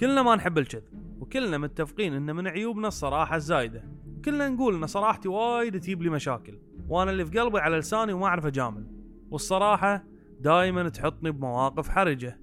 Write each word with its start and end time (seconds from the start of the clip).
كلنا 0.00 0.22
ما 0.22 0.34
نحب 0.34 0.58
الكذب 0.58 0.84
وكلنا 1.20 1.58
متفقين 1.58 2.14
إن 2.14 2.36
من 2.36 2.48
عيوبنا 2.48 2.88
الصراحة 2.88 3.36
الزايدة. 3.36 3.84
كلنا 4.24 4.48
نقول 4.48 4.74
إن 4.74 4.86
صراحتي 4.86 5.28
وايد 5.28 5.80
تجيب 5.80 6.02
لي 6.02 6.10
مشاكل 6.10 6.58
وأنا 6.88 7.10
اللي 7.10 7.26
في 7.26 7.38
قلبي 7.38 7.58
على 7.58 7.78
لساني 7.78 8.12
وما 8.12 8.26
أعرف 8.26 8.46
أجامل. 8.46 8.86
والصراحة 9.30 10.04
دائما 10.40 10.88
تحطني 10.88 11.30
بمواقف 11.30 11.88
حرجة. 11.88 12.40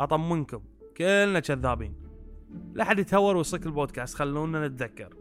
أطمنكم 0.00 0.60
كلنا 0.96 1.40
كذابين. 1.40 1.94
لا 2.74 2.84
حد 2.84 2.98
يتهور 2.98 3.36
ويصك 3.36 3.66
البودكاست 3.66 4.14
خلونا 4.14 4.68
نتذكر. 4.68 5.14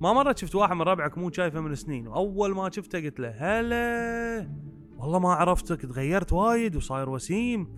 ما 0.00 0.12
مرة 0.12 0.34
شفت 0.38 0.54
واحد 0.54 0.76
من 0.76 0.82
ربعك 0.82 1.18
مو 1.18 1.30
شايفه 1.30 1.60
من 1.60 1.74
سنين 1.74 2.08
وأول 2.08 2.54
ما 2.54 2.70
شفته 2.70 3.00
قلت 3.00 3.20
له 3.20 3.30
هلا. 3.30 4.50
والله 4.98 5.18
ما 5.18 5.32
عرفتك 5.32 5.80
تغيرت 5.80 6.32
وايد 6.32 6.76
وصاير 6.76 7.10
وسيم. 7.10 7.68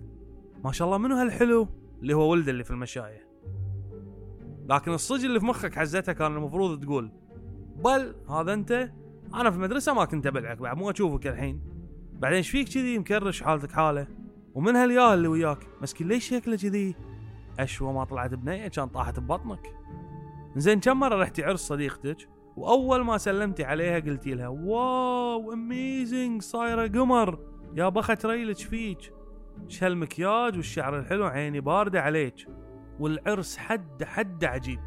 ما 0.63 0.71
شاء 0.71 0.85
الله 0.87 0.97
منو 0.97 1.15
هالحلو؟ 1.15 1.67
اللي 2.01 2.13
هو 2.13 2.31
ولده 2.31 2.51
اللي 2.51 2.63
في 2.63 2.71
المشاية. 2.71 3.27
لكن 4.69 4.91
الصج 4.91 5.25
اللي 5.25 5.39
في 5.39 5.45
مخك 5.45 5.75
حزتها 5.75 6.13
كان 6.13 6.35
المفروض 6.35 6.83
تقول 6.83 7.11
بل 7.83 8.15
هذا 8.29 8.53
أنت؟ 8.53 8.91
أنا 9.33 9.51
في 9.51 9.57
المدرسة 9.57 9.93
ما 9.93 10.05
كنت 10.05 10.27
أبلعك 10.27 10.57
بعد 10.57 10.77
مو 10.77 10.91
أشوفك 10.91 11.27
الحين. 11.27 11.61
بعدين 12.13 12.37
إيش 12.37 12.49
فيك 12.49 12.67
كذي؟ 12.67 12.99
مكرش 12.99 13.43
حالتك 13.43 13.71
حالة. 13.71 14.07
ومن 14.53 14.75
هالياه 14.75 15.13
اللي 15.13 15.27
وياك 15.27 15.67
مسكين 15.81 16.07
ليش 16.07 16.29
شكله 16.29 16.55
كذي؟ 16.55 16.95
أشوى 17.59 17.93
ما 17.93 18.03
طلعت 18.03 18.33
بنية 18.33 18.67
كان 18.67 18.87
طاحت 18.87 19.19
ببطنك. 19.19 19.73
زين 20.55 20.79
كم 20.79 20.99
مرة 20.99 21.15
رحتي 21.15 21.43
عرس 21.43 21.59
صديقتك؟ 21.59 22.29
وأول 22.57 23.03
ما 23.03 23.17
سلمتي 23.17 23.63
عليها 23.63 23.99
قلتي 23.99 24.33
لها 24.33 24.47
واو 24.47 25.53
اميزنج 25.53 26.41
صايرة 26.41 26.87
قمر. 26.87 27.39
يا 27.75 27.89
بخت 27.89 28.25
ريلك 28.25 28.57
فيك. 28.57 29.13
إيش 29.65 29.83
هالمكياج 29.83 30.55
والشعر 30.55 30.99
الحلو 30.99 31.25
عيني 31.25 31.59
باردة 31.59 32.01
عليك. 32.01 32.47
والعرس 32.99 33.57
حد 33.57 34.03
حد 34.03 34.45
عجيب. 34.45 34.79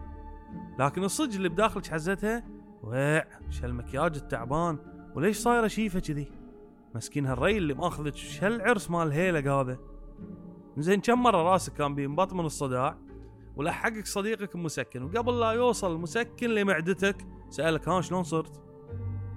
لكن 0.78 1.04
الصج 1.04 1.36
اللي 1.36 1.48
بداخلك 1.48 1.86
حزتها 1.86 2.44
ويع 2.82 3.24
إيش 3.46 3.64
هالمكياج 3.64 4.16
التعبان 4.16 4.78
وليش 5.14 5.36
صايره 5.36 5.66
شيفه 5.66 6.00
كذي؟ 6.00 6.32
مسكين 6.94 7.26
هالري 7.26 7.58
اللي 7.58 7.74
ماخذك 7.74 8.12
إيش 8.12 8.44
هالعرس 8.44 8.90
مال 8.90 9.12
هيلك 9.12 9.46
هذا. 9.46 9.78
زين 10.78 11.00
كم 11.00 11.22
مرة 11.22 11.42
راسك 11.42 11.72
كان 11.72 11.94
بينبط 11.94 12.32
من 12.32 12.44
الصداع 12.44 12.96
ولحقك 13.56 14.06
صديقك 14.06 14.56
مسكن 14.56 15.02
وقبل 15.02 15.40
لا 15.40 15.50
يوصل 15.50 15.92
المسكن 15.92 16.50
لمعدتك 16.50 17.26
سألك 17.50 17.88
ها 17.88 18.00
شلون 18.00 18.22
صرت؟ 18.22 18.60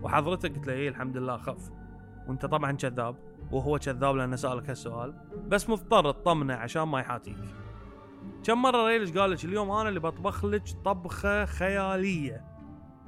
وحضرتك 0.02 0.55
قلت 0.55 0.67
له 0.67 0.73
إيه 0.73 0.89
الحمد 0.89 1.17
لله 1.17 1.38
خف 1.38 1.72
وأنت 2.28 2.45
طبعا 2.45 2.72
كذاب 2.72 3.16
وهو 3.52 3.80
كذاب 3.80 4.16
لأنه 4.16 4.36
سألك 4.36 4.70
هالسؤال 4.70 5.14
بس 5.48 5.70
مضطر 5.70 6.11
تطمنه 6.11 6.53
عشان 6.53 6.83
ما 6.83 7.00
يحاتيك. 7.00 7.38
كم 8.44 8.62
مرة 8.62 8.88
ريلج 8.88 9.18
قال 9.18 9.32
لك 9.32 9.46
اليوم 9.46 9.72
أنا 9.72 9.90
اللي 9.90 10.00
بطبخ 10.00 10.46
لك 10.46 10.64
طبخة 10.86 11.46
خيالية؟ 11.46 12.46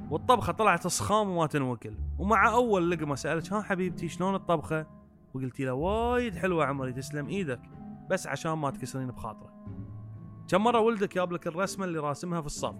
والطبخة 0.09 0.53
طلعت 0.53 0.87
صخام 0.87 1.29
وما 1.29 1.47
تنوكل. 1.47 1.97
ومع 2.19 2.53
أول 2.53 2.91
لقمة 2.91 3.15
سألك 3.15 3.53
ها 3.53 3.61
حبيبتي 3.61 4.09
شلون 4.09 4.35
الطبخة؟ 4.35 4.87
وقلتي 5.33 5.65
له 5.65 5.73
وايد 5.73 6.35
حلوة 6.35 6.65
عمري 6.65 6.93
تسلم 6.93 7.27
إيدك 7.27 7.61
بس 8.09 8.27
عشان 8.27 8.51
ما 8.51 8.71
تكسرين 8.71 9.07
بخاطره 9.07 9.55
كم 10.47 10.63
مرة 10.63 10.79
ولدك 10.79 11.15
جاب 11.15 11.31
لك 11.31 11.47
الرسمة 11.47 11.85
اللي 11.85 11.99
راسمها 11.99 12.41
في 12.41 12.45
الصف 12.45 12.75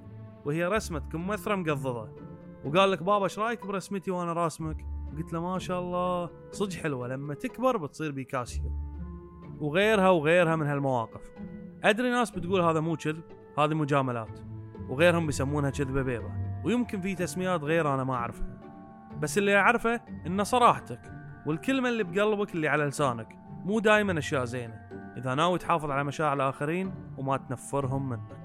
وهي 0.46 0.66
رسمة 0.66 1.00
كمثرى 1.00 1.56
مقضضة 1.56 2.10
وقال 2.66 2.92
لك 2.92 3.04
بابا 3.04 3.24
إيش 3.24 3.40
رأيك 3.40 3.66
برسمتي 3.66 4.12
وأنا 4.12 4.34
راسمك؟ 4.34 4.86
قلت 5.18 5.34
له 5.34 5.42
ما 5.42 5.60
شاء 5.60 5.80
الله 5.80 6.30
صدق 6.52 6.74
حلوة 6.74 7.08
لما 7.08 7.34
تكبر 7.34 7.78
بتصير 7.78 8.12
بيكاسيو 8.12 8.72
وغيرها 9.60 10.10
وغيرها 10.10 10.56
من 10.56 10.68
هالمواقف. 10.68 11.32
أدري 11.86 12.10
ناس 12.10 12.32
بتقول 12.32 12.62
هذا 12.62 12.80
مو 12.80 12.96
كذب 12.96 13.24
هذه 13.58 13.74
مجاملات 13.74 14.40
وغيرهم 14.90 15.26
بيسمونها 15.26 15.70
كذبة 15.70 16.02
بيضة 16.02 16.32
ويمكن 16.64 17.02
في 17.02 17.16
تسميات 17.16 17.64
غير 17.64 17.94
أنا 17.94 18.04
ما 18.04 18.14
أعرفها. 18.14 18.48
بس 19.20 19.38
اللي 19.38 19.56
أعرفه 19.56 20.02
ان 20.28 20.44
صراحتك 20.44 21.00
والكلمة 21.46 21.90
اللي 21.90 22.04
بقلبك 22.04 22.56
اللي 22.56 22.68
على 22.68 22.86
لسانك 22.86 23.28
مو 23.66 23.80
دايما 23.80 24.20
أشياء 24.20 24.46
زينة. 24.46 24.74
إذا 25.18 25.36
ناوي 25.36 25.60
تحافظ 25.60 25.92
على 25.92 26.04
مشاعر 26.04 26.34
الآخرين 26.34 26.94
وما 27.18 27.38
تنفرهم 27.38 28.10
منك. 28.10 28.45